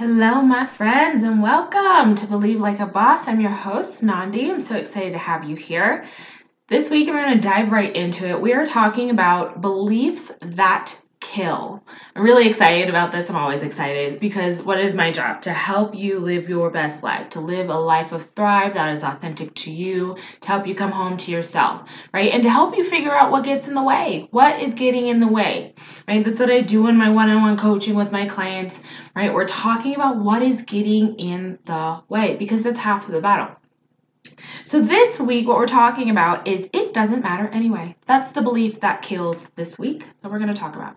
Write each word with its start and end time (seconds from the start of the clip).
Hello, 0.00 0.40
my 0.40 0.64
friends, 0.64 1.24
and 1.24 1.42
welcome 1.42 2.14
to 2.14 2.26
Believe 2.26 2.58
Like 2.58 2.80
a 2.80 2.86
Boss. 2.86 3.28
I'm 3.28 3.38
your 3.38 3.50
host, 3.50 4.02
Nandi. 4.02 4.50
I'm 4.50 4.62
so 4.62 4.76
excited 4.76 5.12
to 5.12 5.18
have 5.18 5.44
you 5.44 5.56
here. 5.56 6.06
This 6.68 6.88
week, 6.88 7.06
I'm 7.06 7.12
going 7.12 7.34
to 7.34 7.38
dive 7.38 7.70
right 7.70 7.94
into 7.94 8.26
it. 8.26 8.40
We 8.40 8.54
are 8.54 8.64
talking 8.64 9.10
about 9.10 9.60
beliefs 9.60 10.32
that 10.40 10.98
kill. 11.30 11.82
I'm 12.16 12.24
really 12.24 12.48
excited 12.48 12.88
about 12.88 13.12
this. 13.12 13.30
I'm 13.30 13.36
always 13.36 13.62
excited 13.62 14.18
because 14.18 14.62
what 14.62 14.80
is 14.80 14.96
my 14.96 15.12
job? 15.12 15.42
To 15.42 15.52
help 15.52 15.94
you 15.94 16.18
live 16.18 16.48
your 16.48 16.70
best 16.70 17.04
life, 17.04 17.30
to 17.30 17.40
live 17.40 17.68
a 17.68 17.78
life 17.78 18.10
of 18.10 18.28
thrive 18.34 18.74
that 18.74 18.90
is 18.90 19.04
authentic 19.04 19.54
to 19.54 19.70
you, 19.70 20.16
to 20.40 20.48
help 20.48 20.66
you 20.66 20.74
come 20.74 20.90
home 20.90 21.16
to 21.18 21.30
yourself, 21.30 21.88
right? 22.12 22.32
And 22.32 22.42
to 22.42 22.50
help 22.50 22.76
you 22.76 22.82
figure 22.82 23.14
out 23.14 23.30
what 23.30 23.44
gets 23.44 23.68
in 23.68 23.74
the 23.74 23.82
way. 23.82 24.26
What 24.32 24.60
is 24.60 24.74
getting 24.74 25.06
in 25.06 25.20
the 25.20 25.28
way, 25.28 25.74
right? 26.08 26.24
That's 26.24 26.40
what 26.40 26.50
I 26.50 26.62
do 26.62 26.88
in 26.88 26.96
my 26.96 27.10
one 27.10 27.30
on 27.30 27.42
one 27.42 27.56
coaching 27.56 27.94
with 27.94 28.10
my 28.10 28.26
clients, 28.26 28.80
right? 29.14 29.32
We're 29.32 29.46
talking 29.46 29.94
about 29.94 30.16
what 30.16 30.42
is 30.42 30.62
getting 30.62 31.20
in 31.20 31.60
the 31.64 32.02
way 32.08 32.36
because 32.36 32.64
that's 32.64 32.78
half 32.78 33.06
of 33.06 33.12
the 33.12 33.20
battle. 33.20 33.59
So, 34.64 34.80
this 34.80 35.18
week, 35.18 35.48
what 35.48 35.56
we're 35.56 35.66
talking 35.66 36.10
about 36.10 36.46
is 36.46 36.68
it 36.72 36.94
doesn't 36.94 37.22
matter 37.22 37.48
anyway. 37.48 37.96
That's 38.06 38.32
the 38.32 38.42
belief 38.42 38.80
that 38.80 39.02
kills 39.02 39.44
this 39.56 39.78
week 39.78 40.04
that 40.22 40.30
we're 40.30 40.38
going 40.38 40.54
to 40.54 40.60
talk 40.60 40.76
about. 40.76 40.96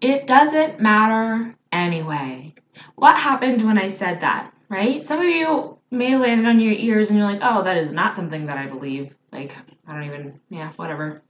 It 0.00 0.26
doesn't 0.26 0.80
matter 0.80 1.54
anyway. 1.70 2.54
What 2.94 3.16
happened 3.16 3.62
when 3.62 3.78
I 3.78 3.88
said 3.88 4.20
that, 4.20 4.52
right? 4.68 5.04
Some 5.06 5.20
of 5.20 5.26
you 5.26 5.78
may 5.90 6.16
land 6.16 6.46
on 6.46 6.60
your 6.60 6.72
ears 6.72 7.10
and 7.10 7.18
you're 7.18 7.30
like, 7.30 7.40
oh, 7.42 7.64
that 7.64 7.76
is 7.76 7.92
not 7.92 8.16
something 8.16 8.46
that 8.46 8.58
I 8.58 8.66
believe. 8.66 9.14
Like, 9.30 9.56
I 9.86 9.94
don't 9.94 10.04
even, 10.04 10.40
yeah, 10.48 10.72
whatever. 10.76 11.22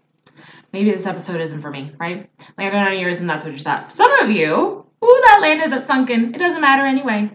Maybe 0.73 0.91
this 0.91 1.07
episode 1.07 1.41
isn't 1.41 1.63
for 1.63 1.71
me, 1.71 1.93
right? 1.99 2.31
Landed 2.57 2.79
on 2.79 2.93
your 2.93 3.03
ears 3.03 3.21
and 3.21 3.29
that's 3.29 3.45
what 3.45 3.53
you 3.53 3.59
thought. 3.59 3.93
Some 3.93 4.13
of 4.21 4.31
you, 4.31 4.55
ooh, 5.05 5.21
that 5.25 5.39
landed, 5.43 5.73
that 5.73 5.87
sunken. 5.87 6.35
It 6.35 6.39
doesn't 6.39 6.61
matter 6.61 6.87
anyway. 6.87 7.31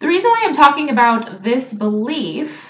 The 0.00 0.08
reason 0.08 0.30
why 0.30 0.42
I'm 0.44 0.54
talking 0.54 0.90
about 0.90 1.42
this 1.42 1.72
belief 1.72 2.69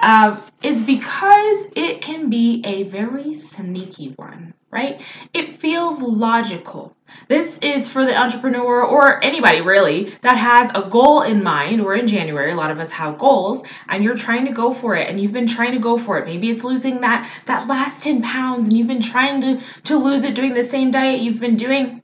uh, 0.00 0.40
is 0.62 0.80
because 0.80 1.66
it 1.76 2.02
can 2.02 2.30
be 2.30 2.62
a 2.64 2.84
very 2.84 3.34
sneaky 3.34 4.12
one, 4.16 4.54
right? 4.70 5.00
It 5.32 5.58
feels 5.58 6.00
logical. 6.00 6.96
This 7.28 7.58
is 7.58 7.88
for 7.88 8.04
the 8.04 8.16
entrepreneur 8.16 8.84
or 8.84 9.22
anybody 9.22 9.60
really 9.60 10.14
that 10.22 10.36
has 10.36 10.70
a 10.74 10.88
goal 10.88 11.22
in 11.22 11.42
mind. 11.42 11.84
We're 11.84 11.96
in 11.96 12.06
January, 12.06 12.52
a 12.52 12.56
lot 12.56 12.70
of 12.70 12.78
us 12.78 12.90
have 12.92 13.18
goals, 13.18 13.62
and 13.88 14.02
you're 14.04 14.16
trying 14.16 14.46
to 14.46 14.52
go 14.52 14.72
for 14.72 14.96
it, 14.96 15.08
and 15.08 15.20
you've 15.20 15.32
been 15.32 15.48
trying 15.48 15.72
to 15.72 15.80
go 15.80 15.98
for 15.98 16.18
it. 16.18 16.26
Maybe 16.26 16.50
it's 16.50 16.64
losing 16.64 17.00
that 17.00 17.30
that 17.46 17.68
last 17.68 18.02
10 18.02 18.22
pounds, 18.22 18.68
and 18.68 18.76
you've 18.76 18.86
been 18.86 19.02
trying 19.02 19.40
to 19.42 19.60
to 19.84 19.96
lose 19.96 20.24
it 20.24 20.34
doing 20.34 20.54
the 20.54 20.64
same 20.64 20.90
diet 20.90 21.20
you've 21.20 21.40
been 21.40 21.56
doing 21.56 21.99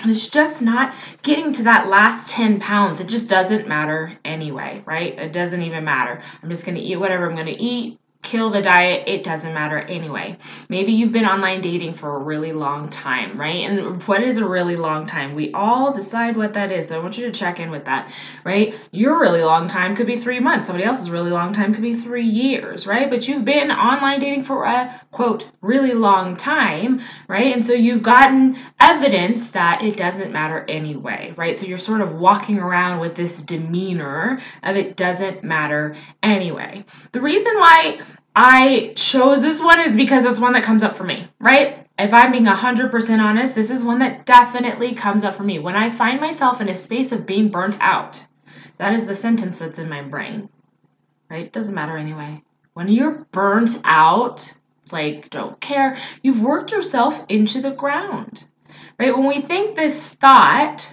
it's 0.00 0.28
just 0.28 0.62
not 0.62 0.94
getting 1.22 1.52
to 1.54 1.64
that 1.64 1.88
last 1.88 2.30
10 2.30 2.60
pounds. 2.60 3.00
It 3.00 3.08
just 3.08 3.28
doesn't 3.28 3.68
matter 3.68 4.12
anyway, 4.24 4.82
right? 4.86 5.18
It 5.18 5.32
doesn't 5.32 5.62
even 5.62 5.84
matter. 5.84 6.22
I'm 6.42 6.50
just 6.50 6.64
going 6.64 6.76
to 6.76 6.82
eat 6.82 6.96
whatever 6.96 7.28
I'm 7.28 7.34
going 7.34 7.46
to 7.46 7.52
eat 7.52 7.98
kill 8.22 8.50
the 8.50 8.60
diet, 8.60 9.08
it 9.08 9.24
doesn't 9.24 9.54
matter 9.54 9.78
anyway. 9.78 10.36
Maybe 10.68 10.92
you've 10.92 11.12
been 11.12 11.26
online 11.26 11.62
dating 11.62 11.94
for 11.94 12.16
a 12.16 12.18
really 12.18 12.52
long 12.52 12.88
time, 12.88 13.40
right? 13.40 13.68
And 13.68 14.02
what 14.04 14.22
is 14.22 14.36
a 14.36 14.46
really 14.46 14.76
long 14.76 15.06
time? 15.06 15.34
We 15.34 15.52
all 15.52 15.92
decide 15.92 16.36
what 16.36 16.52
that 16.54 16.70
is. 16.70 16.88
So 16.88 16.98
I 16.98 17.02
want 17.02 17.16
you 17.16 17.26
to 17.26 17.32
check 17.32 17.60
in 17.60 17.70
with 17.70 17.86
that, 17.86 18.12
right? 18.44 18.74
Your 18.92 19.18
really 19.18 19.42
long 19.42 19.68
time 19.68 19.96
could 19.96 20.06
be 20.06 20.18
three 20.18 20.38
months. 20.38 20.66
Somebody 20.66 20.84
else's 20.84 21.10
really 21.10 21.30
long 21.30 21.52
time 21.52 21.72
could 21.72 21.82
be 21.82 21.94
three 21.94 22.26
years, 22.26 22.86
right? 22.86 23.08
But 23.08 23.26
you've 23.26 23.44
been 23.44 23.70
online 23.70 24.20
dating 24.20 24.44
for 24.44 24.64
a 24.64 25.00
quote, 25.10 25.48
really 25.60 25.94
long 25.94 26.36
time, 26.36 27.00
right? 27.26 27.54
And 27.54 27.64
so 27.64 27.72
you've 27.72 28.02
gotten 28.02 28.56
evidence 28.78 29.48
that 29.50 29.82
it 29.82 29.96
doesn't 29.96 30.30
matter 30.30 30.64
anyway, 30.68 31.32
right? 31.36 31.58
So 31.58 31.66
you're 31.66 31.78
sort 31.78 32.00
of 32.00 32.12
walking 32.12 32.58
around 32.58 33.00
with 33.00 33.16
this 33.16 33.40
demeanor 33.40 34.40
of 34.62 34.76
it 34.76 34.96
doesn't 34.96 35.42
matter 35.42 35.96
anyway. 36.22 36.84
The 37.12 37.20
reason 37.20 37.56
why 37.56 38.00
I 38.42 38.94
chose 38.96 39.42
this 39.42 39.60
one 39.60 39.82
is 39.82 39.94
because 39.94 40.24
it's 40.24 40.40
one 40.40 40.54
that 40.54 40.62
comes 40.62 40.82
up 40.82 40.96
for 40.96 41.04
me, 41.04 41.28
right? 41.38 41.86
If 41.98 42.14
I'm 42.14 42.32
being 42.32 42.46
100% 42.46 43.18
honest, 43.20 43.54
this 43.54 43.70
is 43.70 43.84
one 43.84 43.98
that 43.98 44.24
definitely 44.24 44.94
comes 44.94 45.24
up 45.24 45.36
for 45.36 45.42
me. 45.42 45.58
When 45.58 45.76
I 45.76 45.90
find 45.90 46.22
myself 46.22 46.62
in 46.62 46.70
a 46.70 46.74
space 46.74 47.12
of 47.12 47.26
being 47.26 47.50
burnt 47.50 47.76
out, 47.82 48.26
that 48.78 48.94
is 48.94 49.04
the 49.04 49.14
sentence 49.14 49.58
that's 49.58 49.78
in 49.78 49.90
my 49.90 50.00
brain, 50.00 50.48
right? 51.28 51.52
Doesn't 51.52 51.74
matter 51.74 51.98
anyway. 51.98 52.42
When 52.72 52.88
you're 52.88 53.26
burnt 53.30 53.78
out, 53.84 54.50
like 54.90 55.28
don't 55.28 55.60
care, 55.60 55.98
you've 56.22 56.40
worked 56.40 56.72
yourself 56.72 57.22
into 57.28 57.60
the 57.60 57.72
ground, 57.72 58.42
right? 58.98 59.14
When 59.14 59.28
we 59.28 59.42
think 59.42 59.76
this 59.76 60.08
thought, 60.14 60.90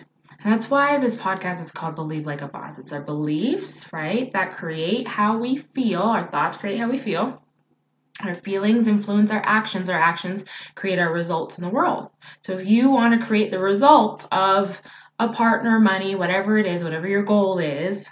that's 0.48 0.70
why 0.70 1.00
this 1.00 1.16
podcast 1.16 1.62
is 1.62 1.72
called 1.72 1.96
Believe 1.96 2.26
Like 2.26 2.42
a 2.42 2.48
Boss. 2.48 2.78
It's 2.80 2.94
our 2.94 3.02
beliefs, 3.02 3.92
right, 3.92 4.32
that 4.34 4.56
create 4.56 5.08
how 5.08 5.40
we 5.40 5.58
feel. 5.58 6.02
Our 6.02 6.30
thoughts 6.30 6.58
create 6.58 6.80
how 6.80 6.90
we 6.90 6.98
feel. 6.98 7.42
Our 8.24 8.36
feelings 8.36 8.88
influence 8.88 9.32
our 9.32 9.42
actions. 9.44 9.90
Our 9.90 10.00
actions 10.00 10.46
create 10.76 11.00
our 11.00 11.12
results 11.12 11.58
in 11.58 11.64
the 11.64 11.70
world. 11.70 12.10
So 12.40 12.58
if 12.58 12.68
you 12.68 12.90
want 12.90 13.20
to 13.20 13.26
create 13.28 13.52
the 13.52 13.60
result 13.60 14.28
of 14.32 14.82
a 15.20 15.30
partner, 15.30 15.80
money, 15.80 16.16
whatever 16.16 16.58
it 16.58 16.66
is, 16.66 16.84
whatever 16.84 17.08
your 17.08 17.24
goal 17.24 17.60
is, 17.60 18.08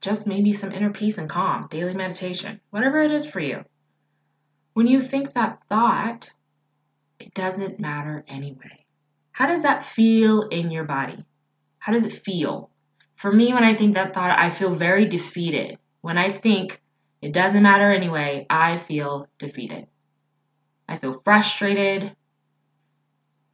just 0.00 0.26
maybe 0.26 0.52
some 0.52 0.72
inner 0.72 0.90
peace 0.90 1.18
and 1.18 1.28
calm, 1.28 1.66
daily 1.70 1.94
meditation, 1.94 2.60
whatever 2.70 3.00
it 3.00 3.10
is 3.10 3.26
for 3.26 3.40
you. 3.40 3.64
When 4.74 4.86
you 4.86 5.02
think 5.02 5.34
that 5.34 5.62
thought, 5.68 6.30
it 7.18 7.34
doesn't 7.34 7.80
matter 7.80 8.24
anyway. 8.28 8.79
How 9.40 9.46
does 9.46 9.62
that 9.62 9.82
feel 9.82 10.42
in 10.48 10.70
your 10.70 10.84
body? 10.84 11.24
How 11.78 11.94
does 11.94 12.04
it 12.04 12.12
feel? 12.12 12.68
For 13.16 13.32
me, 13.32 13.54
when 13.54 13.64
I 13.64 13.74
think 13.74 13.94
that 13.94 14.12
thought, 14.12 14.38
I 14.38 14.50
feel 14.50 14.68
very 14.68 15.06
defeated. 15.06 15.78
When 16.02 16.18
I 16.18 16.30
think 16.30 16.78
it 17.22 17.32
doesn't 17.32 17.62
matter 17.62 17.90
anyway, 17.90 18.44
I 18.50 18.76
feel 18.76 19.30
defeated. 19.38 19.86
I 20.86 20.98
feel 20.98 21.22
frustrated. 21.24 22.14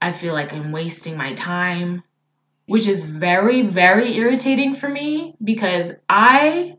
I 0.02 0.10
feel 0.10 0.34
like 0.34 0.52
I'm 0.52 0.72
wasting 0.72 1.16
my 1.16 1.34
time, 1.34 2.02
which 2.66 2.88
is 2.88 3.04
very, 3.04 3.62
very 3.62 4.16
irritating 4.16 4.74
for 4.74 4.88
me 4.88 5.36
because 5.40 5.92
I 6.08 6.78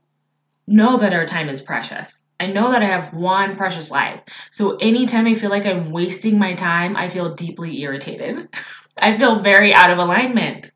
know 0.67 0.97
that 0.97 1.13
our 1.13 1.25
time 1.25 1.47
is 1.47 1.62
precious. 1.62 2.13
I 2.41 2.47
know 2.47 2.72
that 2.72 2.84
I 2.84 2.88
have 2.88 3.13
one 3.13 3.56
precious 3.56 3.90
life. 3.90 4.19
So 4.51 4.75
anytime 4.75 5.28
I 5.28 5.34
feel 5.34 5.50
like 5.50 5.66
I'm 5.66 5.91
wasting 5.91 6.38
my 6.38 6.56
time, 6.56 6.97
I 6.97 7.07
feel 7.07 7.35
deeply 7.35 7.81
irritated. 7.81 8.50
I 9.00 9.18
feel 9.18 9.41
very 9.41 9.74
out 9.74 9.91
of 9.91 9.97
alignment. 9.97 10.72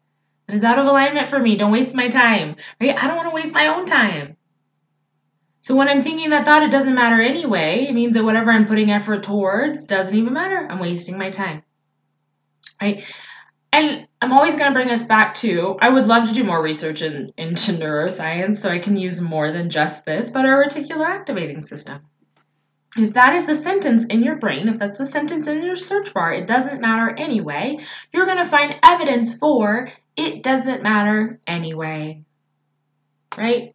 It 0.47 0.55
is 0.55 0.63
out 0.63 0.79
of 0.79 0.85
alignment 0.85 1.29
for 1.29 1.39
me. 1.39 1.55
Don't 1.55 1.71
waste 1.71 1.95
my 1.95 2.09
time. 2.09 2.55
Right? 2.79 3.01
I 3.01 3.07
don't 3.07 3.15
want 3.15 3.29
to 3.29 3.35
waste 3.35 3.53
my 3.53 3.67
own 3.67 3.85
time. 3.85 4.37
So 5.61 5.75
when 5.75 5.87
I'm 5.87 6.01
thinking 6.01 6.31
that 6.31 6.43
thought, 6.43 6.63
it 6.63 6.71
doesn't 6.71 6.95
matter 6.95 7.21
anyway. 7.21 7.85
It 7.87 7.93
means 7.93 8.15
that 8.15 8.23
whatever 8.23 8.51
I'm 8.51 8.65
putting 8.65 8.89
effort 8.89 9.23
towards 9.23 9.85
doesn't 9.85 10.17
even 10.17 10.33
matter. 10.33 10.67
I'm 10.69 10.79
wasting 10.79 11.17
my 11.17 11.29
time. 11.29 11.63
Right? 12.81 13.05
And 13.71 14.07
I'm 14.19 14.33
always 14.33 14.55
going 14.55 14.71
to 14.71 14.73
bring 14.73 14.89
us 14.89 15.05
back 15.05 15.35
to 15.35 15.77
I 15.79 15.87
would 15.87 16.07
love 16.07 16.27
to 16.27 16.33
do 16.33 16.43
more 16.43 16.61
research 16.61 17.01
in, 17.01 17.31
into 17.37 17.71
neuroscience 17.73 18.57
so 18.57 18.69
I 18.69 18.79
can 18.79 18.97
use 18.97 19.21
more 19.21 19.51
than 19.51 19.69
just 19.69 20.03
this, 20.03 20.29
but 20.29 20.45
our 20.45 20.65
reticular 20.65 21.05
activating 21.05 21.63
system. 21.63 22.01
If 22.97 23.13
that 23.13 23.35
is 23.35 23.45
the 23.45 23.55
sentence 23.55 24.05
in 24.05 24.21
your 24.21 24.35
brain, 24.35 24.67
if 24.67 24.77
that's 24.77 24.97
the 24.97 25.05
sentence 25.05 25.47
in 25.47 25.63
your 25.63 25.77
search 25.77 26.13
bar, 26.13 26.33
it 26.33 26.45
doesn't 26.45 26.81
matter 26.81 27.09
anyway, 27.17 27.79
you're 28.11 28.25
going 28.25 28.43
to 28.43 28.49
find 28.49 28.75
evidence 28.83 29.37
for 29.37 29.89
it 30.17 30.43
doesn't 30.43 30.83
matter 30.83 31.39
anyway. 31.47 32.23
Right? 33.37 33.73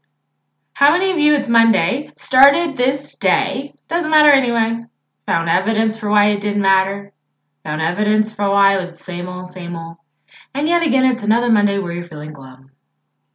How 0.75 0.93
many 0.93 1.11
of 1.13 1.19
you, 1.19 1.35
it's 1.35 1.49
Monday, 1.49 2.11
started 2.17 2.77
this 2.77 3.17
day, 3.17 3.73
doesn't 3.89 4.11
matter 4.11 4.31
anyway, 4.31 4.85
found 5.25 5.49
evidence 5.49 5.97
for 5.97 6.11
why 6.11 6.31
it 6.31 6.43
didn't 6.43 6.61
matter, 6.61 7.13
found 7.65 7.81
evidence 7.81 8.35
for 8.35 8.51
why 8.51 8.77
it 8.77 8.81
was 8.81 8.91
the 8.91 9.05
same 9.05 9.27
old, 9.29 9.51
same 9.51 9.75
old, 9.75 9.97
and 10.55 10.69
yet 10.69 10.83
again, 10.83 11.07
it's 11.07 11.23
another 11.23 11.51
Monday 11.51 11.79
where 11.79 11.93
you're 11.93 12.05
feeling 12.05 12.35
glum. 12.35 12.71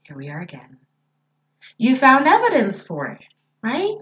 Here 0.04 0.16
we 0.16 0.30
are 0.30 0.42
again. 0.42 0.78
You 1.80 1.96
found 1.96 2.28
evidence 2.28 2.86
for 2.86 3.08
it, 3.08 3.24
right? 3.64 3.96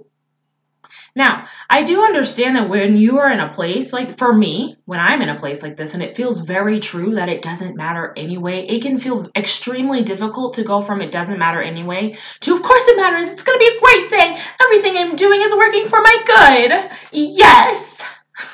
Now, 1.15 1.47
I 1.69 1.83
do 1.83 2.01
understand 2.01 2.55
that 2.55 2.69
when 2.69 2.97
you 2.97 3.19
are 3.19 3.31
in 3.31 3.39
a 3.39 3.51
place, 3.51 3.91
like 3.91 4.17
for 4.17 4.31
me, 4.31 4.77
when 4.85 4.99
I'm 4.99 5.21
in 5.21 5.29
a 5.29 5.39
place 5.39 5.63
like 5.63 5.75
this 5.75 5.93
and 5.93 6.03
it 6.03 6.15
feels 6.15 6.39
very 6.39 6.79
true 6.79 7.15
that 7.15 7.29
it 7.29 7.41
doesn't 7.41 7.75
matter 7.75 8.13
anyway, 8.15 8.65
it 8.67 8.81
can 8.81 8.99
feel 8.99 9.29
extremely 9.35 10.03
difficult 10.03 10.55
to 10.55 10.63
go 10.63 10.81
from 10.81 11.01
it 11.01 11.11
doesn't 11.11 11.39
matter 11.39 11.61
anyway 11.61 12.17
to 12.41 12.55
of 12.55 12.63
course 12.63 12.83
it 12.85 12.97
matters. 12.97 13.27
It's 13.27 13.43
going 13.43 13.59
to 13.59 13.65
be 13.65 13.75
a 13.75 13.79
great 13.79 14.09
day. 14.09 14.41
Everything 14.61 14.97
I'm 14.97 15.15
doing 15.15 15.41
is 15.41 15.53
working 15.53 15.85
for 15.87 16.01
my 16.01 16.23
good. 16.25 16.91
Yes. 17.11 18.01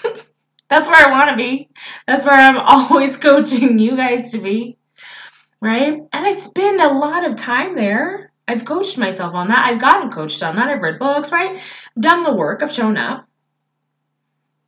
That's 0.69 0.87
where 0.87 1.07
I 1.07 1.11
want 1.11 1.29
to 1.31 1.35
be. 1.35 1.69
That's 2.07 2.25
where 2.25 2.33
I'm 2.33 2.57
always 2.89 3.17
coaching 3.17 3.79
you 3.79 3.95
guys 3.95 4.31
to 4.31 4.39
be. 4.39 4.77
Right? 5.61 5.93
And 5.93 6.25
I 6.25 6.31
spend 6.31 6.81
a 6.81 6.93
lot 6.93 7.29
of 7.29 7.37
time 7.37 7.75
there 7.75 8.24
I've 8.47 8.65
coached 8.65 8.97
myself 8.97 9.33
on 9.33 9.47
that. 9.47 9.65
I've 9.65 9.81
gotten 9.81 10.11
coached 10.11 10.43
on 10.43 10.55
that. 10.55 10.67
I've 10.67 10.81
read 10.81 10.99
books, 10.99 11.31
right? 11.31 11.57
I've 11.57 12.03
done 12.03 12.23
the 12.23 12.33
work. 12.33 12.61
I've 12.61 12.71
shown 12.71 12.97
up. 12.97 13.27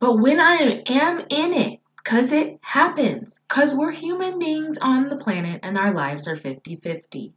But 0.00 0.18
when 0.18 0.40
I 0.40 0.82
am 0.86 1.20
in 1.28 1.52
it, 1.52 1.80
because 1.96 2.32
it 2.32 2.58
happens, 2.60 3.32
because 3.48 3.74
we're 3.74 3.92
human 3.92 4.38
beings 4.38 4.78
on 4.80 5.08
the 5.08 5.16
planet 5.16 5.60
and 5.62 5.76
our 5.76 5.92
lives 5.92 6.26
are 6.28 6.36
50 6.36 6.76
50. 6.76 7.34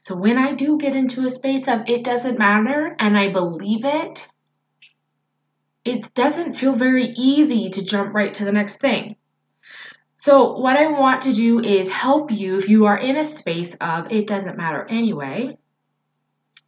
So 0.00 0.16
when 0.16 0.38
I 0.38 0.54
do 0.54 0.78
get 0.78 0.94
into 0.94 1.24
a 1.24 1.30
space 1.30 1.66
of 1.68 1.88
it 1.88 2.04
doesn't 2.04 2.38
matter 2.38 2.94
and 2.98 3.18
I 3.18 3.32
believe 3.32 3.84
it, 3.84 4.28
it 5.84 6.14
doesn't 6.14 6.54
feel 6.54 6.74
very 6.74 7.06
easy 7.16 7.70
to 7.70 7.84
jump 7.84 8.14
right 8.14 8.32
to 8.34 8.44
the 8.44 8.52
next 8.52 8.76
thing. 8.76 9.16
So, 10.16 10.56
what 10.58 10.76
I 10.76 10.86
want 10.86 11.22
to 11.22 11.32
do 11.32 11.58
is 11.58 11.90
help 11.90 12.30
you 12.30 12.56
if 12.58 12.68
you 12.68 12.86
are 12.86 12.96
in 12.96 13.16
a 13.16 13.24
space 13.24 13.74
of 13.80 14.12
it 14.12 14.28
doesn't 14.28 14.56
matter 14.56 14.86
anyway 14.88 15.58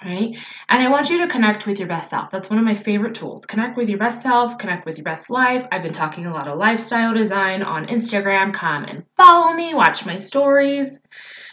right? 0.05 0.37
And 0.69 0.83
I 0.83 0.91
want 0.91 1.09
you 1.11 1.19
to 1.19 1.29
connect 1.29 1.67
with 1.67 1.79
your 1.79 1.89
best 1.89 2.11
self. 2.11 2.31
That's 2.31 2.51
one 2.51 2.59
of 2.59 2.65
my 2.65 2.75
favorite 2.75 3.15
tools. 3.15 3.47
Connect 3.47 3.77
with 3.77 3.89
your 3.89 3.99
best 3.99 4.23
self, 4.23 4.59
connect 4.59 4.87
with 4.87 4.99
your 4.99 5.05
best 5.05 5.31
life. 5.31 5.67
I've 5.73 5.83
been 5.83 5.93
talking 5.93 6.27
a 6.27 6.33
lot 6.33 6.49
of 6.49 6.59
lifestyle 6.59 7.15
design 7.15 7.63
on 7.63 7.87
Instagram. 7.87 8.53
Come 8.53 8.85
and 8.85 9.05
follow 9.17 9.55
me, 9.55 9.75
watch 9.75 10.05
my 10.05 10.17
stories. 10.17 11.01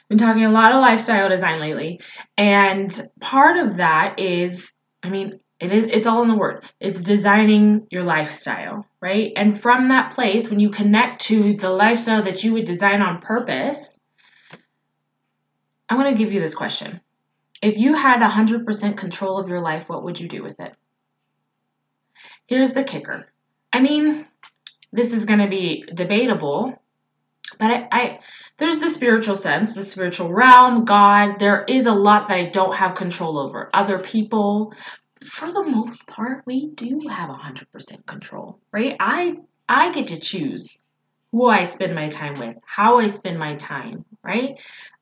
Been 0.10 0.18
talking 0.18 0.44
a 0.44 0.52
lot 0.52 0.74
of 0.74 0.82
lifestyle 0.82 1.30
design 1.30 1.62
lately. 1.62 2.02
And 2.38 2.92
part 3.22 3.58
of 3.58 3.78
that 3.78 4.20
is, 4.20 4.74
I 5.02 5.10
mean, 5.10 5.32
it 5.60 5.72
is 5.72 5.86
it's 5.86 6.08
all 6.08 6.24
in 6.24 6.28
the 6.28 6.36
word. 6.36 6.66
It's 6.80 7.04
designing 7.04 7.88
your 7.92 8.04
lifestyle, 8.04 8.86
right? 9.00 9.32
And 9.36 9.60
from 9.62 9.90
that 9.90 10.14
place 10.14 10.50
when 10.50 10.60
you 10.60 10.72
connect 10.72 11.22
to 11.26 11.56
the 11.56 11.70
lifestyle 11.70 12.24
that 12.24 12.44
you 12.44 12.54
would 12.54 12.66
design 12.66 13.02
on 13.02 13.22
purpose, 13.22 13.98
I'm 15.88 15.98
going 16.00 16.14
to 16.14 16.22
give 16.22 16.34
you 16.34 16.42
this 16.42 16.56
question 16.56 17.00
if 17.62 17.78
you 17.78 17.94
had 17.94 18.22
100% 18.22 18.98
control 18.98 19.38
of 19.38 19.48
your 19.48 19.62
life, 19.62 19.88
what 19.88 20.04
would 20.04 20.20
you 20.20 20.28
do 20.28 20.44
with 20.44 20.60
it? 20.60 20.74
Here's 22.48 22.74
the 22.74 22.84
kicker. 22.84 23.28
I 23.72 23.80
mean, 23.80 24.28
this 24.92 25.14
is 25.14 25.26
going 25.26 25.40
to 25.40 25.48
be 25.48 25.86
debatable, 25.94 26.82
but 27.58 27.72
I, 27.72 27.88
I, 27.92 28.20
there's 28.58 28.80
the 28.80 28.90
spiritual 28.90 29.36
sense, 29.36 29.76
the 29.76 29.84
spiritual 29.84 30.34
realm, 30.34 30.84
God. 30.84 31.40
There 31.40 31.64
is 31.64 31.86
a 31.86 31.94
lot 31.94 32.28
that 32.28 32.38
I 32.38 32.50
don't 32.50 32.76
have 32.76 32.96
control 32.96 33.38
over. 33.38 33.70
Other 33.74 34.00
people, 34.00 34.74
for 35.24 35.52
the 35.52 35.64
most 35.64 36.08
part, 36.08 36.44
we 36.46 36.68
do 36.68 37.08
have 37.10 37.30
100% 37.30 38.06
control, 38.06 38.60
right? 38.72 38.96
I 39.00 39.38
I 39.70 39.94
get 39.94 40.08
to 40.08 40.20
choose 40.20 40.78
who 41.32 41.48
I 41.48 41.64
spend 41.64 41.96
my 41.96 42.10
time 42.10 42.38
with, 42.38 42.58
how 42.66 43.00
I 43.00 43.08
spend 43.08 43.40
my 43.40 43.56
time, 43.56 44.04
right? 44.22 44.60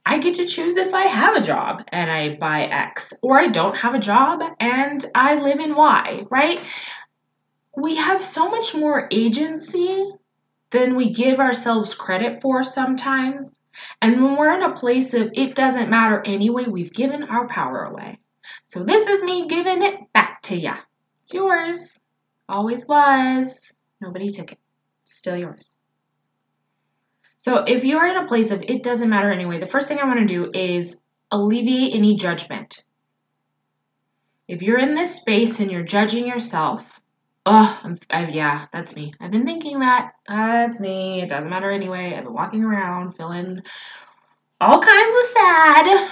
I 0.09 0.17
get 0.17 0.33
to 0.35 0.45
choose 0.47 0.75
if 0.75 0.91
I 0.91 1.03
have 1.03 1.35
a 1.35 1.41
job 1.41 1.83
and 1.89 2.09
I 2.09 2.35
buy 2.35 2.63
X, 2.63 3.13
or 3.21 3.39
I 3.39 3.49
don't 3.49 3.77
have 3.77 3.93
a 3.93 3.99
job 3.99 4.41
and 4.59 5.05
I 5.13 5.35
live 5.35 5.59
in 5.59 5.75
Y, 5.75 6.25
right? 6.31 6.59
We 7.77 7.97
have 7.97 8.23
so 8.23 8.49
much 8.49 8.73
more 8.73 9.07
agency 9.11 10.09
than 10.71 10.95
we 10.95 11.13
give 11.13 11.39
ourselves 11.39 11.93
credit 11.93 12.41
for 12.41 12.63
sometimes. 12.63 13.59
And 14.01 14.23
when 14.23 14.35
we're 14.35 14.55
in 14.55 14.63
a 14.63 14.73
place 14.73 15.13
of 15.13 15.29
it 15.35 15.53
doesn't 15.53 15.91
matter 15.91 16.23
anyway, 16.25 16.65
we've 16.65 16.91
given 16.91 17.21
our 17.21 17.47
power 17.47 17.83
away. 17.83 18.17
So 18.65 18.83
this 18.83 19.05
is 19.05 19.21
me 19.21 19.47
giving 19.47 19.83
it 19.83 20.11
back 20.11 20.41
to 20.43 20.55
ya. 20.55 20.77
It's 21.21 21.35
yours. 21.35 21.99
Always 22.49 22.87
was. 22.87 23.71
Nobody 24.01 24.31
took 24.31 24.53
it. 24.53 24.59
Still 25.05 25.37
yours. 25.37 25.75
So 27.39 27.63
if 27.65 27.85
you're 27.85 28.05
in 28.05 28.17
a 28.17 28.27
place 28.27 28.51
of 28.51 28.61
it 28.67 28.83
doesn't 28.83 29.09
matter 29.09 29.31
anyway, 29.31 29.61
the 29.61 29.69
first 29.69 29.87
thing 29.87 29.97
I 29.97 30.05
want 30.05 30.19
to 30.19 30.25
do 30.25 30.51
is 30.53 30.99
alleviate 31.31 31.95
any 31.95 32.17
judgment. 32.17 32.83
If 34.49 34.61
you're 34.61 34.77
in 34.77 34.93
this 34.93 35.15
space 35.15 35.61
and 35.61 35.71
you're 35.71 35.83
judging 35.83 36.27
yourself, 36.27 36.83
oh, 37.45 37.95
I, 38.09 38.27
yeah, 38.27 38.65
that's 38.73 38.93
me. 38.93 39.13
I've 39.21 39.31
been 39.31 39.45
thinking 39.45 39.79
that. 39.79 40.15
That's 40.27 40.81
me. 40.81 41.21
It 41.21 41.29
doesn't 41.29 41.49
matter 41.49 41.71
anyway. 41.71 42.13
I've 42.13 42.25
been 42.25 42.33
walking 42.33 42.65
around 42.65 43.13
feeling 43.13 43.61
all 44.59 44.81
kinds 44.81 45.15
of 45.15 45.31
sad, 45.31 46.09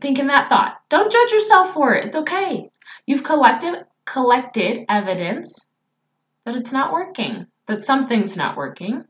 thinking 0.00 0.26
that 0.26 0.48
thought. 0.48 0.80
Don't 0.88 1.12
judge 1.12 1.30
yourself 1.30 1.72
for 1.72 1.94
it. 1.94 2.06
It's 2.06 2.16
okay. 2.16 2.68
You've 3.06 3.22
collected 3.22 3.84
collected 4.06 4.86
evidence 4.88 5.68
that 6.44 6.56
it's 6.56 6.72
not 6.72 6.92
working, 6.92 7.46
that 7.66 7.84
something's 7.84 8.36
not 8.36 8.56
working 8.56 9.04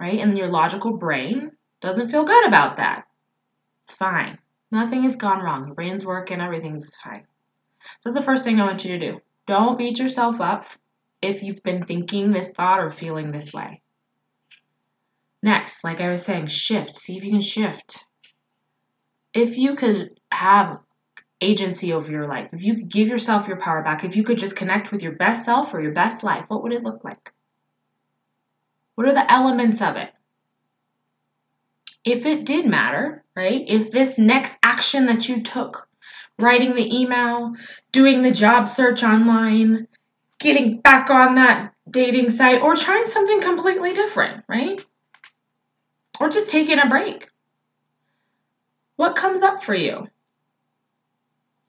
right? 0.00 0.18
And 0.18 0.36
your 0.36 0.48
logical 0.48 0.96
brain 0.96 1.52
doesn't 1.82 2.08
feel 2.08 2.24
good 2.24 2.46
about 2.46 2.78
that. 2.78 3.04
It's 3.84 3.94
fine. 3.94 4.38
Nothing 4.72 5.02
has 5.02 5.16
gone 5.16 5.42
wrong. 5.42 5.66
Your 5.66 5.74
brain's 5.74 6.06
working, 6.06 6.40
everything's 6.40 6.94
fine. 6.96 7.26
So 8.00 8.12
the 8.12 8.22
first 8.22 8.44
thing 8.44 8.58
I 8.58 8.64
want 8.64 8.84
you 8.84 8.98
to 8.98 9.12
do. 9.12 9.18
Don't 9.46 9.76
beat 9.76 9.98
yourself 9.98 10.40
up 10.40 10.64
if 11.20 11.42
you've 11.42 11.62
been 11.62 11.84
thinking 11.84 12.30
this 12.30 12.52
thought 12.52 12.80
or 12.80 12.92
feeling 12.92 13.30
this 13.30 13.52
way. 13.52 13.82
Next, 15.42 15.84
like 15.84 16.00
I 16.00 16.08
was 16.08 16.22
saying, 16.22 16.46
shift. 16.46 16.96
See 16.96 17.16
if 17.16 17.24
you 17.24 17.30
can 17.30 17.40
shift. 17.40 18.06
If 19.34 19.56
you 19.56 19.74
could 19.74 20.18
have 20.32 20.78
agency 21.40 21.92
over 21.92 22.10
your 22.10 22.26
life, 22.26 22.50
if 22.52 22.62
you 22.62 22.74
could 22.74 22.90
give 22.90 23.08
yourself 23.08 23.48
your 23.48 23.60
power 23.60 23.82
back, 23.82 24.04
if 24.04 24.16
you 24.16 24.24
could 24.24 24.38
just 24.38 24.56
connect 24.56 24.92
with 24.92 25.02
your 25.02 25.12
best 25.12 25.44
self 25.44 25.74
or 25.74 25.82
your 25.82 25.92
best 25.92 26.22
life, 26.22 26.44
what 26.48 26.62
would 26.62 26.72
it 26.72 26.84
look 26.84 27.04
like? 27.04 27.32
What 29.00 29.08
are 29.08 29.14
the 29.14 29.32
elements 29.32 29.80
of 29.80 29.96
it? 29.96 30.12
If 32.04 32.26
it 32.26 32.44
did 32.44 32.66
matter, 32.66 33.24
right? 33.34 33.64
If 33.66 33.90
this 33.90 34.18
next 34.18 34.54
action 34.62 35.06
that 35.06 35.26
you 35.26 35.40
took, 35.40 35.88
writing 36.38 36.74
the 36.74 37.00
email, 37.00 37.54
doing 37.92 38.22
the 38.22 38.30
job 38.30 38.68
search 38.68 39.02
online, 39.02 39.88
getting 40.38 40.82
back 40.82 41.08
on 41.08 41.36
that 41.36 41.72
dating 41.90 42.28
site, 42.28 42.60
or 42.60 42.76
trying 42.76 43.06
something 43.06 43.40
completely 43.40 43.94
different, 43.94 44.44
right? 44.46 44.84
Or 46.20 46.28
just 46.28 46.50
taking 46.50 46.78
a 46.78 46.90
break. 46.90 47.26
What 48.96 49.16
comes 49.16 49.40
up 49.40 49.64
for 49.64 49.74
you? 49.74 50.06